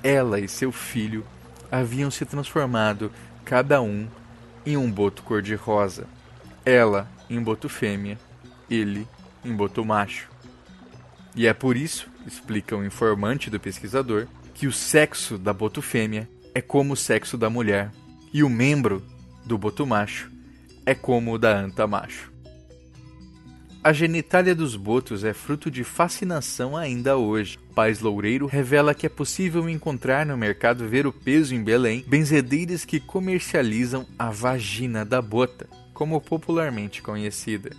ela 0.03 0.39
e 0.39 0.47
seu 0.47 0.71
filho 0.71 1.25
haviam 1.71 2.11
se 2.11 2.25
transformado, 2.25 3.11
cada 3.43 3.81
um, 3.81 4.07
em 4.65 4.77
um 4.77 4.91
boto 4.91 5.23
cor-de-rosa. 5.23 6.07
Ela 6.65 7.09
em 7.29 7.41
boto 7.41 7.67
fêmea, 7.67 8.19
ele 8.69 9.07
em 9.43 9.55
boto 9.55 9.83
macho. 9.83 10.29
E 11.35 11.47
é 11.47 11.53
por 11.53 11.75
isso, 11.77 12.07
explica 12.27 12.75
o 12.75 12.85
informante 12.85 13.49
do 13.49 13.59
pesquisador, 13.59 14.27
que 14.53 14.67
o 14.67 14.71
sexo 14.71 15.37
da 15.37 15.53
boto 15.53 15.81
fêmea 15.81 16.29
é 16.53 16.61
como 16.61 16.93
o 16.93 16.97
sexo 16.97 17.37
da 17.37 17.49
mulher 17.49 17.91
e 18.33 18.43
o 18.43 18.49
membro 18.49 19.03
do 19.45 19.57
boto 19.57 19.85
macho 19.87 20.29
é 20.85 20.93
como 20.93 21.33
o 21.33 21.37
da 21.37 21.57
anta 21.57 21.87
macho. 21.87 22.30
A 23.83 23.91
genitália 23.91 24.53
dos 24.53 24.75
botos 24.75 25.23
é 25.23 25.33
fruto 25.33 25.71
de 25.71 25.83
fascinação 25.83 26.77
ainda 26.77 27.17
hoje. 27.17 27.57
Pais 27.73 27.99
Loureiro 27.99 28.45
revela 28.45 28.93
que 28.93 29.07
é 29.07 29.09
possível 29.09 29.67
encontrar 29.67 30.23
no 30.23 30.37
mercado 30.37 30.87
ver 30.87 31.07
o 31.07 31.11
peso 31.11 31.55
em 31.55 31.63
Belém 31.63 32.05
benzedeiras 32.07 32.85
que 32.85 32.99
comercializam 32.99 34.05
a 34.19 34.29
vagina 34.29 35.03
da 35.03 35.19
bota, 35.19 35.67
como 35.95 36.21
popularmente 36.21 37.01
conhecida. 37.01 37.71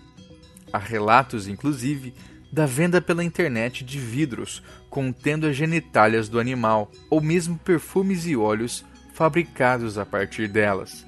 Há 0.72 0.78
relatos, 0.78 1.46
inclusive, 1.46 2.12
da 2.50 2.66
venda 2.66 3.00
pela 3.00 3.22
internet 3.22 3.84
de 3.84 4.00
vidros 4.00 4.60
contendo 4.90 5.46
as 5.46 5.54
genitálias 5.54 6.28
do 6.28 6.40
animal, 6.40 6.90
ou 7.08 7.20
mesmo 7.20 7.56
perfumes 7.56 8.26
e 8.26 8.34
óleos 8.34 8.84
fabricados 9.14 9.96
a 9.98 10.04
partir 10.04 10.48
delas. 10.48 11.06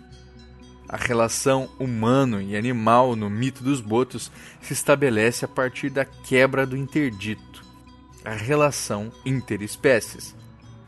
A 0.95 0.97
relação 0.97 1.69
humano 1.77 2.41
e 2.41 2.57
animal 2.57 3.17
no 3.17 3.29
mito 3.29 3.65
dos 3.65 3.81
botos 3.81 4.31
se 4.61 4.73
estabelece 4.73 5.45
a 5.45 5.49
partir 5.49 5.91
da 5.91 6.05
quebra 6.05 6.65
do 6.65 6.77
interdito, 6.77 7.65
a 8.25 8.31
relação 8.31 9.11
interespécies. 9.27 10.37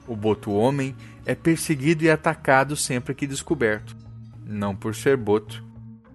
O 0.06 0.14
boto 0.14 0.52
homem 0.52 0.94
é 1.24 1.34
perseguido 1.34 2.04
e 2.04 2.10
atacado 2.10 2.76
sempre 2.76 3.16
que 3.16 3.26
descoberto, 3.26 3.96
não 4.44 4.76
por 4.76 4.94
ser 4.94 5.16
boto, 5.16 5.64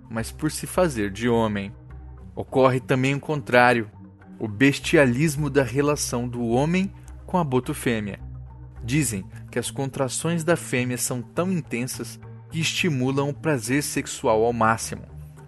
mas 0.10 0.32
por 0.32 0.50
se 0.52 0.66
fazer 0.66 1.12
de 1.12 1.28
homem. 1.28 1.76
Ocorre 2.34 2.80
também 2.80 3.14
o 3.14 3.20
contrário, 3.20 3.92
o 4.40 4.48
bestialismo 4.48 5.50
da 5.50 5.64
relação 5.64 6.30
do 6.30 6.48
homem 6.48 6.94
com 7.26 7.38
a 7.38 7.44
boto 7.44 7.74
fêmea. 7.74 8.22
Dizem 8.86 9.26
que 9.52 9.60
as 9.60 9.70
contrações 9.70 10.46
da 10.46 10.56
fêmea 10.56 10.98
são 10.98 11.22
tão 11.22 11.52
intensas 11.52 12.18
que 12.52 12.60
estimulam 12.60 13.30
o 13.30 13.34
prazer 13.34 13.82
sexual 13.82 14.44
ao 14.44 14.52
máximo. 14.52 15.04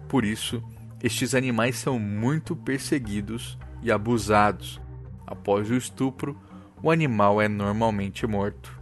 Por 0.08 0.24
isso, 0.24 0.62
estes 1.02 1.34
animais 1.34 1.76
são 1.76 1.98
muito 1.98 2.56
perseguidos 2.56 3.58
e 3.82 3.92
abusados. 3.92 4.80
Após 5.26 5.70
o 5.70 5.74
estupro, 5.74 6.36
o 6.82 6.90
animal 6.90 7.40
é 7.40 7.48
normalmente 7.48 8.26
morto. 8.26 8.80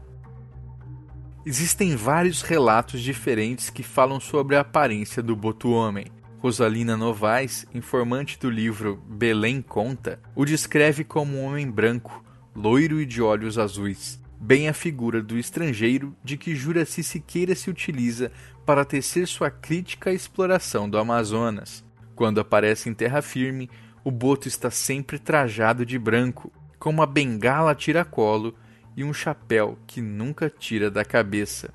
Existem 1.44 1.96
vários 1.96 2.42
relatos 2.42 3.00
diferentes 3.00 3.68
que 3.68 3.82
falam 3.82 4.20
sobre 4.20 4.54
a 4.54 4.60
aparência 4.60 5.20
do 5.20 5.34
boto-homem. 5.34 6.06
Rosalina 6.38 6.96
Novaes, 6.96 7.66
informante 7.74 8.38
do 8.38 8.48
livro 8.48 9.02
Belém 9.08 9.60
Conta, 9.60 10.20
o 10.34 10.44
descreve 10.44 11.02
como 11.02 11.36
um 11.36 11.44
homem 11.44 11.68
branco, 11.68 12.24
loiro 12.54 13.00
e 13.00 13.06
de 13.06 13.20
olhos 13.20 13.58
azuis 13.58 14.21
bem 14.42 14.68
a 14.68 14.72
figura 14.72 15.22
do 15.22 15.38
estrangeiro 15.38 16.16
de 16.24 16.36
que 16.36 16.56
Juraci 16.56 17.04
Siqueira 17.04 17.54
se 17.54 17.70
utiliza 17.70 18.32
para 18.66 18.84
tecer 18.84 19.28
sua 19.28 19.48
crítica 19.52 20.10
à 20.10 20.12
exploração 20.12 20.90
do 20.90 20.98
Amazonas. 20.98 21.84
Quando 22.16 22.40
aparece 22.40 22.90
em 22.90 22.94
terra 22.94 23.22
firme, 23.22 23.70
o 24.02 24.10
boto 24.10 24.48
está 24.48 24.68
sempre 24.68 25.16
trajado 25.20 25.86
de 25.86 25.96
branco, 25.96 26.52
com 26.76 26.90
uma 26.90 27.06
bengala 27.06 27.72
tiracolo 27.72 28.52
e 28.96 29.04
um 29.04 29.12
chapéu 29.12 29.78
que 29.86 30.00
nunca 30.00 30.50
tira 30.50 30.90
da 30.90 31.04
cabeça. 31.04 31.72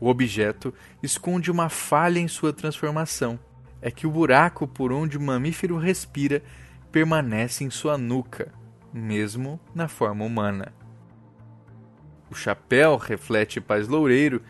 O 0.00 0.08
objeto 0.08 0.74
esconde 1.00 1.48
uma 1.48 1.68
falha 1.68 2.18
em 2.18 2.26
sua 2.26 2.52
transformação. 2.52 3.38
É 3.80 3.88
que 3.88 4.04
o 4.04 4.10
buraco 4.10 4.66
por 4.66 4.90
onde 4.92 5.16
o 5.16 5.22
mamífero 5.22 5.78
respira 5.78 6.42
permanece 6.90 7.62
em 7.62 7.70
sua 7.70 7.96
nuca, 7.96 8.52
mesmo 8.92 9.60
na 9.72 9.86
forma 9.86 10.24
humana. 10.24 10.79
O 12.30 12.34
chapéu, 12.34 12.96
reflete 12.96 13.60
Paz 13.60 13.88
Loureiro, 13.88 14.40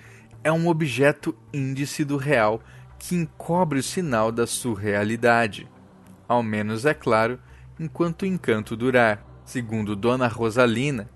é 0.45 0.53
um 0.53 0.69
objeto 0.69 1.35
índice 1.53 2.05
do 2.05 2.17
real 2.17 2.61
que 2.99 3.15
encobre 3.15 3.79
o 3.79 3.83
sinal 3.83 4.31
da 4.31 4.47
surrealidade. 4.47 5.67
Ao 6.29 6.43
menos, 6.43 6.85
é 6.85 6.93
claro, 6.93 7.41
enquanto 7.79 8.23
o 8.23 8.27
encanto 8.27 8.77
durar. 8.77 9.27
Segundo 9.45 9.97
Dona 9.97 10.29
Rosalina, 10.29 11.11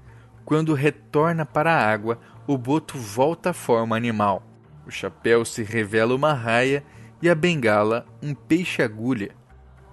quando 0.45 0.75
retorna 0.75 1.47
para 1.47 1.73
a 1.73 1.93
água, 1.93 2.19
o 2.47 2.59
boto 2.59 2.99
volta 2.99 3.51
à 3.51 3.53
forma 3.53 3.97
animal. 3.97 4.43
O 4.87 4.91
chapéu 4.91 5.45
se 5.45 5.63
revela 5.63 6.15
uma 6.15 6.33
raia 6.33 6.85
e 7.23 7.29
a 7.29 7.35
bengala 7.35 8.07
um 8.23 8.35
peixe-agulha. 8.35 9.31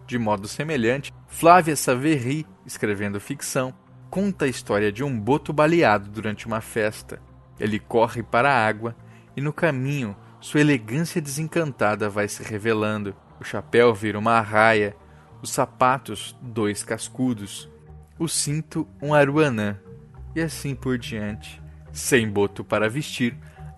De 0.07 0.17
modo 0.17 0.47
semelhante, 0.47 1.13
Flávia 1.27 1.75
Savery, 1.75 2.45
escrevendo 2.65 3.19
ficção, 3.19 3.73
conta 4.11 4.43
a 4.43 4.47
história 4.49 4.91
de 4.91 5.05
um 5.05 5.17
boto 5.17 5.53
baleado 5.53 6.09
durante 6.09 6.45
uma 6.45 6.59
festa. 6.59 7.21
Ele 7.57 7.79
corre 7.79 8.21
para 8.21 8.51
a 8.51 8.67
água 8.67 8.93
e 9.37 9.41
no 9.41 9.53
caminho 9.53 10.15
sua 10.41 10.59
elegância 10.59 11.21
desencantada 11.21 12.09
vai 12.09 12.27
se 12.27 12.43
revelando. 12.43 13.15
O 13.39 13.43
chapéu 13.45 13.93
vira 13.93 14.19
uma 14.19 14.33
arraia, 14.33 14.97
os 15.41 15.49
sapatos, 15.51 16.35
dois 16.41 16.83
cascudos, 16.83 17.69
o 18.19 18.27
cinto, 18.27 18.85
um 19.01 19.13
aruanã, 19.13 19.79
e 20.35 20.41
assim 20.41 20.75
por 20.75 20.97
diante. 20.97 21.61
Sem 21.93 22.29
boto 22.29 22.63
para 22.65 22.89
vestir, 22.89 23.37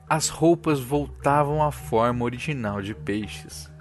as 0.10 0.30
roupas 0.30 0.80
voltavam 0.80 1.62
à 1.64 1.72
forma 1.72 2.26
original 2.26 2.82
de 2.82 2.96
peixes. 2.96 3.72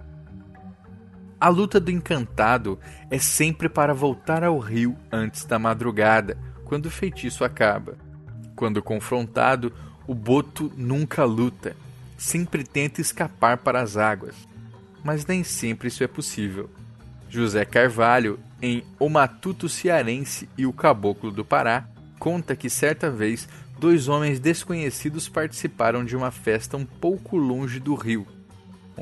A 1.42 1.48
luta 1.48 1.81
do 1.81 1.90
encantado 1.90 2.78
é 3.11 3.18
sempre 3.18 3.68
para 3.68 3.92
voltar 3.92 4.44
ao 4.44 4.61
rio 4.61 4.96
antes 5.11 5.44
da 5.44 5.59
madrugada, 5.59 6.38
quando 6.64 6.87
o 6.87 6.90
feitiço 6.90 7.42
acaba. 7.42 7.96
Quando 8.55 8.81
confrontado, 8.81 9.72
o 10.07 10.14
boto 10.14 10.72
nunca 10.76 11.24
luta, 11.24 11.74
sempre 12.16 12.62
tenta 12.62 13.00
escapar 13.00 13.57
para 13.57 13.81
as 13.81 13.96
águas. 13.96 14.37
Mas 15.02 15.26
nem 15.26 15.42
sempre 15.42 15.88
isso 15.88 16.05
é 16.05 16.07
possível. 16.07 16.70
José 17.28 17.64
Carvalho, 17.64 18.38
em 18.62 18.85
O 18.96 19.09
Matuto 19.09 19.68
Cearense 19.68 20.48
e 20.57 20.64
o 20.64 20.72
Caboclo 20.72 21.33
do 21.33 21.44
Pará, 21.44 21.88
conta 22.20 22.55
que 22.55 22.70
certa 22.70 23.11
vez 23.11 23.48
dois 23.81 24.07
homens 24.07 24.38
desconhecidos 24.38 25.28
participaram 25.28 26.05
de 26.05 26.16
uma 26.16 26.31
festa 26.31 26.76
um 26.76 26.85
pouco 26.87 27.37
longe 27.37 27.81
do 27.81 27.96
rio 27.96 28.28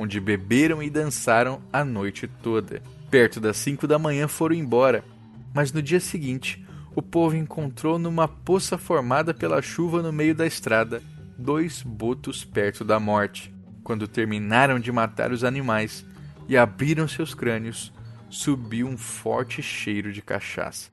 onde 0.01 0.19
beberam 0.19 0.83
e 0.83 0.89
dançaram 0.89 1.61
a 1.71 1.85
noite 1.85 2.27
toda. 2.27 2.83
Perto 3.11 3.39
das 3.39 3.59
cinco 3.59 3.87
da 3.87 3.99
manhã 3.99 4.27
foram 4.27 4.55
embora, 4.55 5.05
mas 5.53 5.73
no 5.73 5.83
dia 5.83 6.01
seguinte 6.01 6.65
o 6.97 7.03
povo 7.03 7.37
encontrou 7.37 7.99
numa 7.99 8.27
poça 8.27 8.79
formada 8.79 9.35
pela 9.35 9.61
chuva 9.61 10.03
no 10.03 10.13
meio 10.13 10.35
da 10.35 10.47
estrada 10.47 11.03
dois 11.39 11.83
botos 11.83 12.45
perto 12.45 12.85
da 12.85 12.99
morte. 12.99 13.55
Quando 13.85 14.09
terminaram 14.09 14.79
de 14.79 14.91
matar 14.91 15.33
os 15.33 15.45
animais 15.45 16.05
e 16.49 16.57
abriram 16.57 17.07
seus 17.07 17.35
crânios, 17.35 17.93
subiu 18.29 18.87
um 18.87 18.97
forte 18.97 19.63
cheiro 19.63 20.13
de 20.13 20.23
cachaça. 20.23 20.91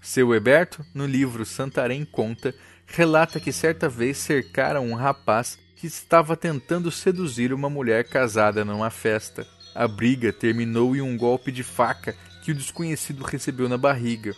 Seu 0.00 0.34
Heberto, 0.34 0.84
no 0.94 1.06
livro 1.06 1.44
Santarém 1.44 2.04
Conta, 2.04 2.54
relata 2.86 3.40
que 3.40 3.52
certa 3.52 3.88
vez 3.88 4.18
cercaram 4.18 4.86
um 4.86 4.94
rapaz 4.94 5.58
que 5.76 5.86
estava 5.86 6.36
tentando 6.36 6.90
seduzir 6.90 7.52
uma 7.52 7.68
mulher 7.68 8.04
casada 8.04 8.64
numa 8.64 8.90
festa. 8.90 9.46
A 9.74 9.86
briga 9.86 10.32
terminou 10.32 10.96
em 10.96 11.02
um 11.02 11.16
golpe 11.16 11.52
de 11.52 11.62
faca 11.62 12.16
que 12.42 12.50
o 12.50 12.54
desconhecido 12.54 13.22
recebeu 13.22 13.68
na 13.68 13.76
barriga. 13.76 14.34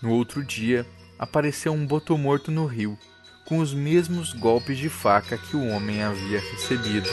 No 0.00 0.12
outro 0.12 0.44
dia, 0.44 0.86
apareceu 1.18 1.72
um 1.72 1.84
boto 1.84 2.16
morto 2.16 2.52
no 2.52 2.66
rio, 2.66 2.96
com 3.44 3.58
os 3.58 3.74
mesmos 3.74 4.32
golpes 4.32 4.78
de 4.78 4.88
faca 4.88 5.36
que 5.36 5.56
o 5.56 5.66
homem 5.68 6.02
havia 6.02 6.40
recebido. 6.40 7.08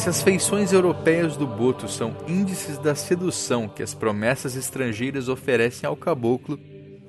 Se 0.00 0.08
as 0.08 0.22
feições 0.22 0.72
europeias 0.72 1.36
do 1.36 1.46
boto 1.46 1.86
são 1.86 2.16
índices 2.26 2.78
da 2.78 2.94
sedução 2.94 3.68
que 3.68 3.82
as 3.82 3.92
promessas 3.92 4.56
estrangeiras 4.56 5.28
oferecem 5.28 5.86
ao 5.86 5.94
caboclo, 5.94 6.58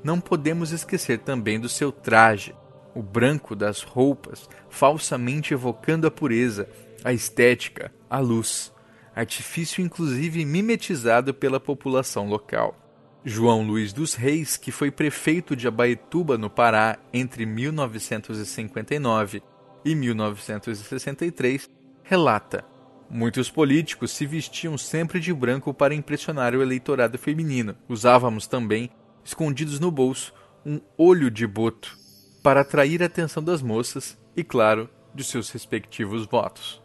não 0.03 0.19
podemos 0.19 0.73
esquecer 0.73 1.19
também 1.19 1.57
do 1.57 1.69
seu 1.69 1.89
traje, 1.89 2.53
o 2.93 3.01
branco 3.01 3.55
das 3.55 3.81
roupas, 3.81 4.49
falsamente 4.69 5.53
evocando 5.53 6.05
a 6.05 6.11
pureza, 6.11 6.67
a 7.01 7.13
estética, 7.13 7.93
a 8.09 8.19
luz, 8.19 8.73
artifício 9.15 9.81
inclusive 9.81 10.43
mimetizado 10.43 11.33
pela 11.33 11.61
população 11.61 12.27
local. 12.27 12.75
João 13.23 13.65
Luiz 13.65 13.93
dos 13.93 14.15
Reis, 14.15 14.57
que 14.57 14.69
foi 14.69 14.91
prefeito 14.91 15.55
de 15.55 15.65
Abaetuba, 15.65 16.37
no 16.37 16.49
Pará, 16.49 16.99
entre 17.13 17.45
1959 17.45 19.41
e 19.85 19.95
1963, 19.95 21.69
relata 22.03 22.69
Muitos 23.13 23.49
políticos 23.49 24.11
se 24.11 24.25
vestiam 24.25 24.77
sempre 24.77 25.19
de 25.19 25.33
branco 25.33 25.73
para 25.73 25.93
impressionar 25.93 26.55
o 26.55 26.61
eleitorado 26.61 27.17
feminino. 27.17 27.75
Usávamos 27.89 28.47
também, 28.47 28.89
escondidos 29.21 29.81
no 29.81 29.91
bolso, 29.91 30.33
um 30.65 30.79
olho 30.97 31.29
de 31.29 31.45
boto 31.45 31.97
para 32.41 32.61
atrair 32.61 33.03
a 33.03 33.07
atenção 33.07 33.43
das 33.43 33.61
moças 33.61 34.17
e, 34.33 34.45
claro, 34.45 34.89
de 35.13 35.25
seus 35.25 35.49
respectivos 35.49 36.25
votos. 36.25 36.81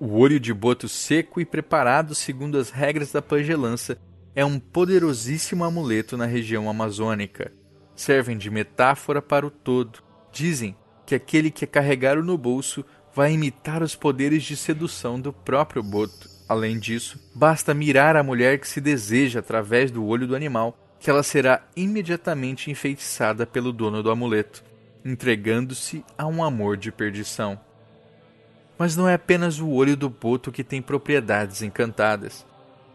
O 0.00 0.18
olho 0.18 0.40
de 0.40 0.52
boto 0.52 0.88
seco 0.88 1.40
e 1.40 1.44
preparado 1.44 2.12
segundo 2.12 2.58
as 2.58 2.70
regras 2.70 3.12
da 3.12 3.22
pagelança 3.22 3.98
é 4.34 4.44
um 4.44 4.58
poderosíssimo 4.58 5.62
amuleto 5.62 6.16
na 6.16 6.26
região 6.26 6.68
amazônica. 6.68 7.52
Servem 7.94 8.36
de 8.36 8.50
metáfora 8.50 9.22
para 9.22 9.46
o 9.46 9.52
todo. 9.52 10.00
Dizem 10.32 10.76
que 11.06 11.14
aquele 11.14 11.52
que 11.52 11.64
carregar 11.64 12.20
no 12.20 12.36
bolso 12.36 12.84
vai 13.16 13.32
imitar 13.32 13.82
os 13.82 13.94
poderes 13.94 14.42
de 14.42 14.54
sedução 14.54 15.18
do 15.18 15.32
próprio 15.32 15.82
boto. 15.82 16.28
Além 16.46 16.78
disso, 16.78 17.18
basta 17.34 17.72
mirar 17.72 18.14
a 18.14 18.22
mulher 18.22 18.58
que 18.58 18.68
se 18.68 18.78
deseja 18.78 19.40
através 19.40 19.90
do 19.90 20.04
olho 20.04 20.26
do 20.26 20.36
animal, 20.36 20.76
que 21.00 21.08
ela 21.08 21.22
será 21.22 21.62
imediatamente 21.74 22.70
enfeitiçada 22.70 23.46
pelo 23.46 23.72
dono 23.72 24.02
do 24.02 24.10
amuleto, 24.10 24.62
entregando-se 25.02 26.04
a 26.18 26.26
um 26.26 26.44
amor 26.44 26.76
de 26.76 26.92
perdição. 26.92 27.58
Mas 28.78 28.94
não 28.94 29.08
é 29.08 29.14
apenas 29.14 29.60
o 29.60 29.70
olho 29.70 29.96
do 29.96 30.10
boto 30.10 30.52
que 30.52 30.62
tem 30.62 30.82
propriedades 30.82 31.62
encantadas. 31.62 32.44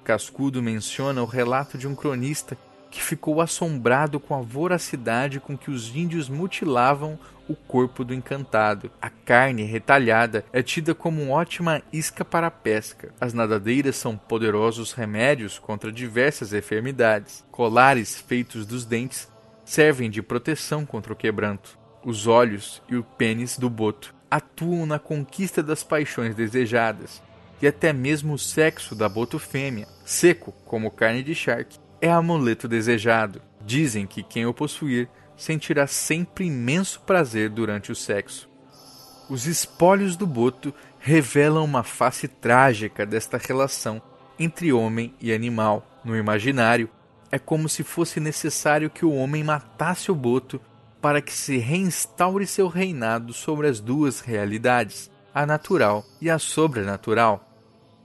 Cascudo 0.04 0.62
menciona 0.62 1.24
o 1.24 1.26
relato 1.26 1.80
de 1.80 1.88
um 1.88 1.96
cronista 1.96 2.56
que 2.92 3.02
ficou 3.02 3.40
assombrado 3.40 4.20
com 4.20 4.36
a 4.36 4.42
voracidade 4.42 5.40
com 5.40 5.58
que 5.58 5.72
os 5.72 5.96
índios 5.96 6.28
mutilavam 6.28 7.18
o 7.48 7.56
corpo 7.56 8.04
do 8.04 8.14
encantado. 8.14 8.92
A 9.02 9.10
carne 9.10 9.64
retalhada 9.64 10.46
é 10.52 10.62
tida 10.62 10.94
como 10.94 11.24
uma 11.24 11.34
ótima 11.34 11.82
isca 11.92 12.24
para 12.24 12.48
a 12.48 12.52
pesca. 12.52 13.14
As 13.20 13.34
nadadeiras 13.34 13.96
são 13.96 14.18
poderosos 14.18 14.92
remédios 14.92 15.58
contra 15.58 15.92
diversas 15.92 16.54
enfermidades. 16.54 17.44
Colares 17.50 18.20
feitos 18.20 18.66
dos 18.66 18.86
dentes 18.86 19.32
servem 19.64 20.10
de 20.10 20.22
proteção 20.22 20.86
contra 20.86 21.14
o 21.14 21.16
quebranto. 21.16 21.80
Os 22.04 22.28
olhos 22.28 22.82
e 22.90 22.96
o 22.98 23.04
pênis 23.04 23.58
do 23.58 23.70
boto 23.70 24.14
atuam 24.30 24.86
na 24.86 25.00
conquista 25.00 25.62
das 25.62 25.84
paixões 25.84 26.36
desejadas, 26.36 27.22
e 27.62 27.68
até 27.68 27.94
mesmo 27.94 28.34
o 28.34 28.40
sexo 28.40 28.96
da 28.96 29.08
boto 29.08 29.38
fêmea, 29.38 29.88
seco 30.06 30.54
como 30.66 30.90
carne 30.90 31.22
de 31.22 31.36
charque, 31.36 31.78
é 32.02 32.10
amuleto 32.10 32.68
desejado. 32.68 33.42
Dizem 33.64 34.08
que 34.08 34.24
quem 34.24 34.46
o 34.46 34.54
possuir 34.54 35.08
sentirá 35.38 35.88
sempre 35.88 36.46
imenso 36.46 37.02
prazer 37.02 37.50
durante 37.50 37.92
o 37.92 37.96
sexo. 37.96 38.50
Os 39.30 39.46
espólios 39.46 40.16
do 40.16 40.28
boto 40.28 40.74
revelam 41.00 41.64
uma 41.64 41.84
face 41.84 42.28
trágica 42.28 43.06
desta 43.06 43.38
relação 43.38 44.02
entre 44.38 44.74
homem 44.74 45.14
e 45.22 45.32
animal. 45.32 45.88
No 46.04 46.18
imaginário, 46.18 46.90
é 47.32 47.40
como 47.40 47.70
se 47.70 47.84
fosse 47.84 48.20
necessário 48.20 48.90
que 48.90 49.06
o 49.06 49.14
homem 49.14 49.44
matasse 49.44 50.12
o 50.12 50.16
boto 50.16 50.60
para 51.02 51.22
que 51.22 51.34
se 51.34 51.58
reinstaure 51.58 52.46
seu 52.46 52.68
reinado 52.68 53.34
sobre 53.34 53.68
as 53.68 53.80
duas 53.80 54.20
realidades, 54.20 55.10
a 55.34 55.46
natural 55.46 56.04
e 56.20 56.30
a 56.30 56.38
sobrenatural. 56.38 57.51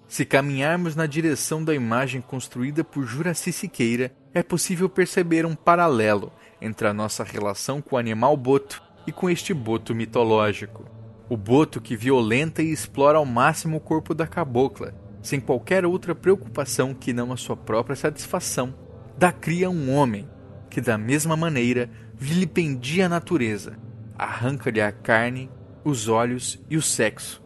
Se 0.09 0.25
caminharmos 0.25 0.95
na 0.95 1.05
direção 1.05 1.65
da 1.65 1.75
imagem 1.75 2.21
construída 2.21 2.85
por 2.85 3.05
Juraci 3.05 3.53
Siqueira, 3.53 4.13
é 4.33 4.43
possível 4.43 4.89
perceber 4.89 5.45
um 5.45 5.55
paralelo 5.55 6.33
entre 6.61 6.87
a 6.87 6.95
nossa 6.95 7.25
relação 7.25 7.83
com 7.83 7.97
o 7.97 7.99
animal 7.99 8.37
boto 8.37 8.81
e 9.07 9.11
com 9.11 9.29
este 9.29 9.53
boto 9.53 9.95
mitológico. 9.95 10.85
O 11.29 11.37
boto 11.37 11.81
que 11.81 11.97
violenta 11.97 12.63
e 12.63 12.71
explora 12.71 13.19
ao 13.19 13.27
máximo 13.27 13.79
o 13.79 13.81
corpo 13.81 14.15
da 14.15 14.29
cabocla, 14.29 14.95
sem 15.21 15.41
qualquer 15.41 15.85
outra 15.85 16.15
preocupação 16.15 16.95
que 16.95 17.13
não 17.13 17.33
a 17.33 17.37
sua 17.37 17.57
própria 17.57 17.97
satisfação, 17.97 18.73
dá 19.19 19.33
cria 19.33 19.69
um 19.69 19.93
homem 19.93 20.29
que, 20.71 20.81
da 20.81 20.97
mesma 20.97 21.37
maneira, 21.37 21.91
vilipendia 22.15 23.07
a 23.07 23.09
natureza, 23.09 23.77
arranca-lhe 24.17 24.81
a 24.81 24.93
carne, 24.93 25.51
os 25.85 26.07
olhos 26.07 26.63
e 26.71 26.77
o 26.77 26.83
sexo, 26.83 27.43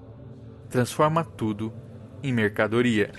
transforma 0.68 1.24
tudo 1.24 1.72
em 2.22 2.32
mercadoria. 2.32 3.10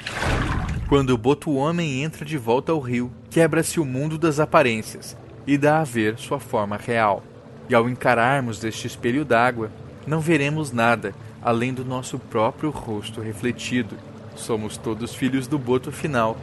Quando 0.87 1.11
o 1.11 1.17
boto 1.17 1.53
homem 1.53 2.03
entra 2.03 2.25
de 2.25 2.37
volta 2.37 2.71
ao 2.71 2.79
rio, 2.79 3.11
quebra-se 3.29 3.79
o 3.79 3.85
mundo 3.85 4.17
das 4.17 4.39
aparências 4.39 5.15
e 5.47 5.57
dá 5.57 5.79
a 5.79 5.83
ver 5.83 6.17
sua 6.17 6.39
forma 6.39 6.77
real. 6.77 7.23
E 7.69 7.75
ao 7.75 7.89
encararmos 7.89 8.63
este 8.63 8.87
espelho 8.87 9.23
d'água, 9.23 9.71
não 10.05 10.19
veremos 10.19 10.71
nada 10.71 11.13
além 11.41 11.73
do 11.73 11.85
nosso 11.85 12.19
próprio 12.19 12.69
rosto 12.69 13.21
refletido. 13.21 13.95
Somos 14.35 14.77
todos 14.77 15.15
filhos 15.15 15.47
do 15.47 15.57
boto 15.57 15.91
final 15.91 16.37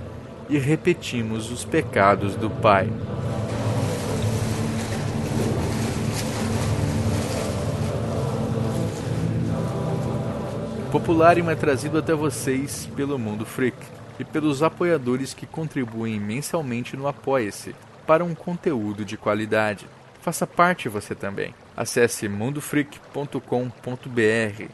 e 0.49 0.59
repetimos 0.59 1.51
os 1.51 1.65
pecados 1.65 2.35
do 2.35 2.49
Pai. 2.49 2.89
Popularium 10.91 11.51
é 11.51 11.55
trazido 11.55 11.99
até 11.99 12.15
vocês 12.15 12.89
pelo 12.97 13.19
Mundo 13.19 13.45
Freak 13.45 13.77
e 14.19 14.25
pelos 14.25 14.63
apoiadores 14.63 15.35
que 15.35 15.47
contribuem 15.47 16.19
mensalmente 16.19 16.97
no 16.97 17.07
Apoia-se 17.07 17.75
para 18.07 18.25
um 18.25 18.35
conteúdo 18.35 19.05
de 19.05 19.19
qualidade. 19.19 19.87
Faça 20.23 20.47
parte 20.47 20.89
você 20.89 21.15
também. 21.15 21.55
Acesse 21.77 22.27
mundofreak.com.br. 22.27 24.73